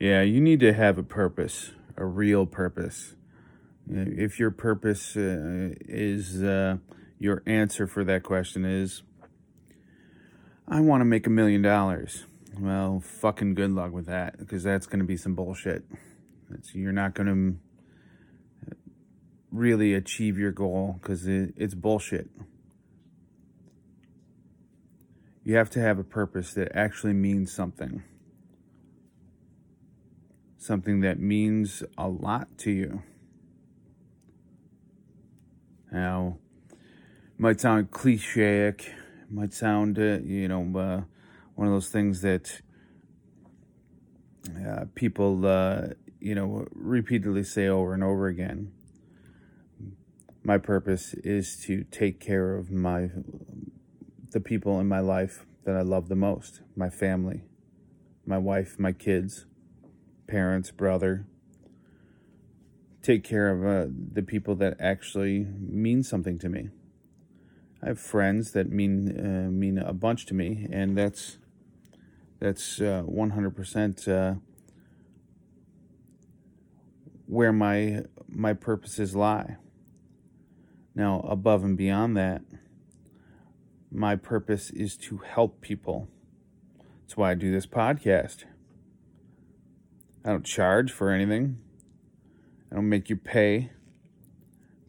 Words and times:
Yeah, 0.00 0.22
you 0.22 0.40
need 0.40 0.60
to 0.60 0.72
have 0.72 0.96
a 0.96 1.02
purpose, 1.02 1.72
a 1.94 2.06
real 2.06 2.46
purpose. 2.46 3.16
If 3.86 4.38
your 4.38 4.50
purpose 4.50 5.14
uh, 5.14 5.74
is 5.80 6.42
uh, 6.42 6.78
your 7.18 7.42
answer 7.44 7.86
for 7.86 8.02
that 8.04 8.22
question 8.22 8.64
is, 8.64 9.02
I 10.66 10.80
want 10.80 11.02
to 11.02 11.04
make 11.04 11.26
a 11.26 11.30
million 11.30 11.60
dollars. 11.60 12.24
Well, 12.58 13.00
fucking 13.00 13.54
good 13.54 13.72
luck 13.72 13.92
with 13.92 14.06
that 14.06 14.38
because 14.38 14.62
that's 14.62 14.86
going 14.86 15.00
to 15.00 15.04
be 15.04 15.18
some 15.18 15.34
bullshit. 15.34 15.84
It's, 16.50 16.74
you're 16.74 16.92
not 16.92 17.12
going 17.12 17.60
to 18.70 18.76
really 19.52 19.92
achieve 19.92 20.38
your 20.38 20.52
goal 20.52 20.98
because 20.98 21.26
it, 21.26 21.52
it's 21.58 21.74
bullshit. 21.74 22.30
You 25.44 25.56
have 25.56 25.68
to 25.70 25.80
have 25.80 25.98
a 25.98 26.04
purpose 26.04 26.54
that 26.54 26.74
actually 26.74 27.12
means 27.12 27.52
something. 27.52 28.02
Something 30.60 31.00
that 31.00 31.18
means 31.18 31.82
a 31.96 32.06
lot 32.06 32.58
to 32.58 32.70
you. 32.70 33.02
Now, 35.90 36.36
might 37.38 37.62
sound 37.62 37.90
cliche, 37.90 38.74
might 39.30 39.54
sound, 39.54 39.98
uh, 39.98 40.18
you 40.22 40.48
know, 40.48 40.60
uh, 40.78 41.00
one 41.54 41.66
of 41.66 41.72
those 41.72 41.88
things 41.88 42.20
that 42.20 42.60
uh, 44.54 44.84
people, 44.94 45.46
uh, 45.46 45.94
you 46.20 46.34
know, 46.34 46.66
repeatedly 46.72 47.42
say 47.42 47.66
over 47.66 47.94
and 47.94 48.04
over 48.04 48.26
again. 48.26 48.70
My 50.44 50.58
purpose 50.58 51.14
is 51.14 51.56
to 51.64 51.84
take 51.84 52.20
care 52.20 52.54
of 52.54 52.70
my 52.70 53.08
the 54.32 54.40
people 54.40 54.78
in 54.78 54.86
my 54.88 55.00
life 55.00 55.46
that 55.64 55.74
I 55.74 55.80
love 55.80 56.10
the 56.10 56.16
most 56.16 56.60
my 56.76 56.90
family, 56.90 57.44
my 58.26 58.36
wife, 58.36 58.78
my 58.78 58.92
kids, 58.92 59.46
parents, 60.30 60.70
brother. 60.70 61.26
Take 63.02 63.24
care 63.24 63.48
of 63.50 63.66
uh, 63.66 63.90
the 64.12 64.22
people 64.22 64.54
that 64.56 64.76
actually 64.78 65.46
mean 65.58 66.02
something 66.02 66.38
to 66.38 66.48
me. 66.48 66.68
I 67.82 67.86
have 67.86 67.98
friends 67.98 68.52
that 68.52 68.70
mean 68.70 68.92
uh, 69.18 69.50
mean 69.50 69.78
a 69.78 69.92
bunch 69.92 70.26
to 70.26 70.34
me, 70.34 70.68
and 70.70 70.96
that's 70.96 71.38
that's 72.38 72.80
uh, 72.80 73.02
one 73.06 73.30
hundred 73.30 73.56
percent 73.56 74.06
uh, 74.06 74.34
where 77.26 77.52
my 77.52 78.04
my 78.28 78.52
purposes 78.52 79.16
lie. 79.16 79.56
Now, 80.94 81.20
above 81.20 81.64
and 81.64 81.76
beyond 81.76 82.16
that, 82.16 82.42
my 83.90 84.14
purpose 84.16 84.70
is 84.70 84.96
to 85.08 85.18
help 85.18 85.60
people. 85.60 86.08
That's 87.00 87.16
why 87.16 87.30
I 87.30 87.34
do 87.34 87.50
this 87.50 87.66
podcast. 87.66 88.44
I 90.24 90.30
don't 90.30 90.44
charge 90.44 90.92
for 90.92 91.10
anything. 91.10 91.58
I 92.70 92.74
don't 92.74 92.88
make 92.88 93.08
you 93.08 93.16
pay 93.16 93.70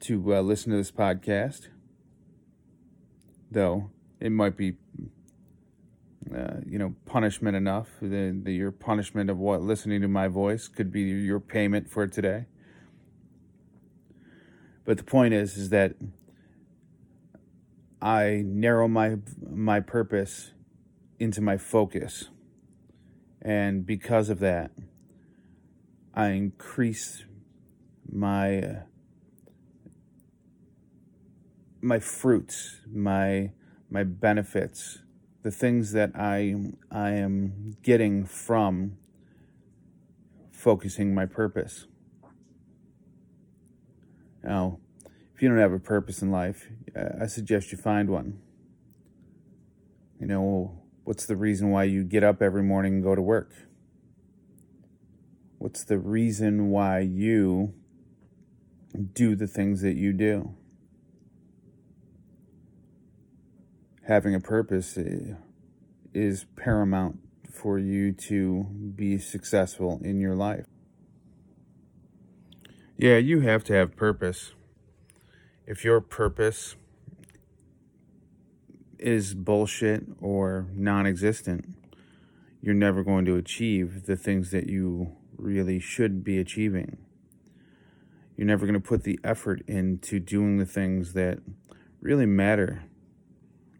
to 0.00 0.34
uh, 0.34 0.40
listen 0.40 0.72
to 0.72 0.78
this 0.78 0.90
podcast. 0.90 1.68
Though 3.50 3.90
it 4.20 4.32
might 4.32 4.56
be, 4.56 4.76
uh, 6.34 6.60
you 6.66 6.78
know, 6.78 6.94
punishment 7.04 7.56
enough. 7.56 7.88
The, 8.00 8.38
the, 8.42 8.52
your 8.52 8.70
punishment 8.70 9.28
of 9.28 9.38
what 9.38 9.62
listening 9.62 10.00
to 10.00 10.08
my 10.08 10.28
voice 10.28 10.66
could 10.66 10.90
be 10.90 11.02
your 11.02 11.40
payment 11.40 11.90
for 11.90 12.06
today. 12.06 12.46
But 14.84 14.96
the 14.96 15.04
point 15.04 15.34
is, 15.34 15.58
is 15.58 15.68
that 15.68 15.94
I 18.00 18.42
narrow 18.46 18.88
my 18.88 19.18
my 19.50 19.80
purpose 19.80 20.52
into 21.18 21.42
my 21.42 21.58
focus. 21.58 22.28
And 23.42 23.84
because 23.84 24.30
of 24.30 24.38
that, 24.40 24.70
I 26.14 26.28
increase 26.28 27.24
my 28.10 28.58
uh, 28.60 28.80
my 31.80 31.98
fruits, 31.98 32.80
my 32.92 33.52
my 33.90 34.04
benefits, 34.04 34.98
the 35.42 35.50
things 35.50 35.92
that 35.92 36.12
I 36.14 36.54
I 36.90 37.10
am 37.10 37.76
getting 37.82 38.24
from 38.24 38.98
focusing 40.50 41.14
my 41.14 41.26
purpose. 41.26 41.86
Now, 44.42 44.78
if 45.34 45.42
you 45.42 45.48
don't 45.48 45.58
have 45.58 45.72
a 45.72 45.78
purpose 45.78 46.22
in 46.22 46.30
life, 46.30 46.68
I 47.20 47.26
suggest 47.26 47.70
you 47.70 47.78
find 47.78 48.10
one. 48.10 48.40
You 50.20 50.26
know, 50.26 50.82
what's 51.04 51.26
the 51.26 51.36
reason 51.36 51.70
why 51.70 51.84
you 51.84 52.02
get 52.02 52.24
up 52.24 52.42
every 52.42 52.62
morning 52.62 52.94
and 52.94 53.02
go 53.02 53.14
to 53.14 53.22
work? 53.22 53.52
What's 55.58 55.84
the 55.84 55.98
reason 55.98 56.70
why 56.70 57.00
you 57.00 57.74
do 59.12 59.36
the 59.36 59.46
things 59.46 59.82
that 59.82 59.96
you 59.96 60.12
do? 60.12 60.54
Having 64.06 64.34
a 64.34 64.40
purpose 64.40 64.98
is 66.14 66.46
paramount 66.56 67.20
for 67.52 67.78
you 67.78 68.12
to 68.12 68.64
be 68.94 69.18
successful 69.18 70.00
in 70.02 70.20
your 70.20 70.34
life. 70.34 70.64
Yeah, 72.96 73.18
you 73.18 73.40
have 73.40 73.62
to 73.64 73.74
have 73.74 73.94
purpose 73.96 74.52
if 75.68 75.84
your 75.84 76.00
purpose 76.00 76.76
is 78.98 79.34
bullshit 79.34 80.02
or 80.18 80.66
non 80.72 81.06
existent, 81.06 81.66
you're 82.62 82.74
never 82.74 83.04
going 83.04 83.26
to 83.26 83.36
achieve 83.36 84.06
the 84.06 84.16
things 84.16 84.50
that 84.50 84.70
you 84.70 85.17
really 85.38 85.78
should 85.78 86.22
be 86.22 86.38
achieving. 86.38 86.98
You're 88.36 88.46
never 88.46 88.66
going 88.66 88.80
to 88.80 88.86
put 88.86 89.04
the 89.04 89.18
effort 89.24 89.62
into 89.66 90.20
doing 90.20 90.58
the 90.58 90.66
things 90.66 91.12
that 91.14 91.38
really 92.00 92.26
matter, 92.26 92.84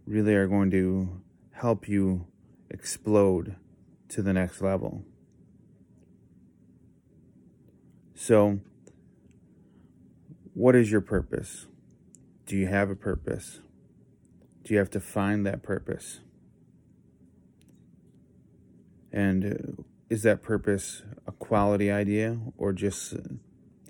really 0.06 0.34
are 0.34 0.46
going 0.48 0.70
to 0.70 1.20
help 1.52 1.88
you 1.88 2.26
explode 2.70 3.56
to 4.08 4.22
the 4.22 4.32
next 4.32 4.60
level. 4.60 5.04
So, 8.14 8.60
what 10.54 10.74
is 10.74 10.90
your 10.90 11.00
purpose? 11.00 11.66
Do 12.46 12.56
you 12.56 12.66
have 12.66 12.90
a 12.90 12.96
purpose? 12.96 13.60
Do 14.64 14.74
you 14.74 14.78
have 14.80 14.90
to 14.90 15.00
find 15.00 15.46
that 15.46 15.62
purpose? 15.62 16.20
And 19.12 19.44
uh, 19.44 19.82
is 20.10 20.22
that 20.24 20.42
purpose 20.42 21.02
quality 21.48 21.90
idea 21.90 22.38
or 22.58 22.72
just 22.72 23.14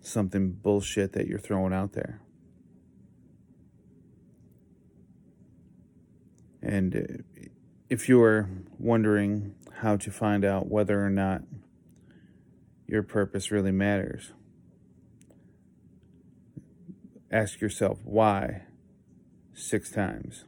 something 0.01 0.53
bullshit 0.53 1.13
that 1.13 1.27
you're 1.27 1.41
throwing 1.41 1.73
out 1.73 1.93
there? 1.93 2.23
And 6.63 6.97
uh, 6.97 7.47
if 7.89 8.09
you're 8.09 8.49
wondering 8.79 9.55
how 9.81 9.97
to 9.97 10.11
find 10.11 10.45
out 10.45 10.69
whether 10.69 11.05
or 11.05 11.11
not 11.11 11.43
your 12.87 13.03
purpose 13.03 13.51
really 13.51 13.73
matters, 13.73 14.33
ask 17.31 17.61
yourself 17.61 17.99
why 18.05 18.63
six 19.55 19.91
times. 19.91 20.45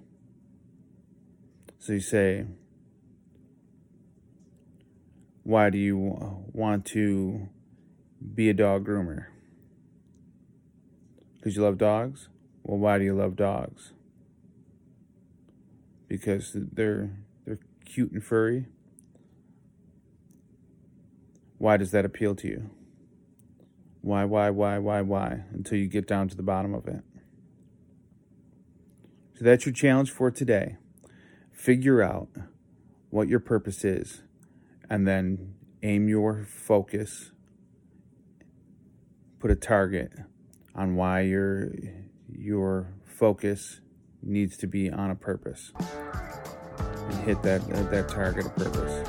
So 1.79 1.93
you 1.93 2.01
say, 2.01 2.47
why 5.51 5.69
do 5.69 5.79
you 5.79 5.97
want 6.53 6.85
to 6.85 7.49
be 8.35 8.49
a 8.49 8.55
dog 8.55 8.87
groomer? 8.87 9.27
Because 11.37 11.57
you 11.57 11.63
love 11.63 11.77
dogs? 11.77 12.29
Well, 12.63 12.79
why 12.79 12.99
do 12.99 13.05
you 13.05 13.15
love 13.15 13.35
dogs? 13.35 13.93
Because 16.07 16.53
they're 16.55 17.17
they're 17.45 17.59
cute 17.85 18.13
and 18.13 18.23
furry. 18.23 18.67
Why 21.59 21.77
does 21.77 21.91
that 21.91 22.05
appeal 22.05 22.37
to 22.37 22.47
you? 22.47 22.71
Why, 24.03 24.25
why, 24.25 24.51
why, 24.51 24.79
why, 24.79 25.03
why, 25.03 25.45
until 25.53 25.79
you 25.79 25.89
get 25.89 26.07
down 26.07 26.29
to 26.29 26.37
the 26.37 26.43
bottom 26.43 26.75
of 26.75 26.87
it. 26.87 27.03
So 29.37 29.45
that's 29.45 29.67
your 29.67 29.75
challenge 29.75 30.11
for 30.11 30.31
today. 30.31 30.77
Figure 31.53 32.03
out 32.03 32.29
what 33.11 33.29
your 33.29 33.41
purpose 33.41 33.85
is, 33.85 34.23
and 34.91 35.07
then 35.07 35.55
aim 35.83 36.09
your 36.09 36.45
focus, 36.45 37.31
put 39.39 39.51
a 39.51 39.57
target 39.57 40.13
on 40.75 40.97
why 40.97 41.21
your 41.21 41.73
your 42.29 42.93
focus 43.05 43.81
needs 44.23 44.59
to 44.59 44.67
be 44.67 44.91
on 44.91 45.11
a 45.11 45.15
purpose 45.15 45.73
and 45.79 47.21
hit 47.21 47.43
that 47.43 47.67
that 47.91 48.09
target 48.09 48.47
of 48.47 48.57
purpose. 48.57 49.09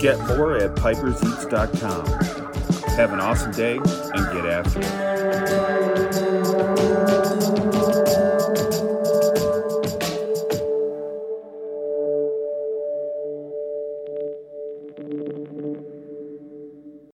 Get 0.00 0.18
more 0.26 0.56
at 0.56 0.74
piperseats.com. 0.74 2.06
Have 2.96 3.12
an 3.12 3.20
awesome 3.20 3.52
day 3.52 3.76
and 3.76 4.32
get 4.32 4.46
after 4.46 4.80
it. 4.80 7.13